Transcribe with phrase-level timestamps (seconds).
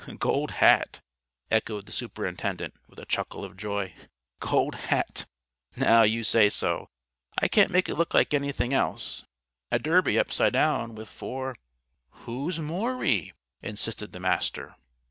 [0.17, 0.99] "Gold Hat!"
[1.51, 3.93] echoed the Superintendent, with a chuckle of joy.
[4.39, 5.27] "Gold Hat!
[5.75, 6.87] Now you say so,
[7.37, 9.21] I can't make it look like anything else.
[9.71, 11.55] A derby, upside down, with four"
[12.25, 14.75] "Who's Maury?" insisted the Master.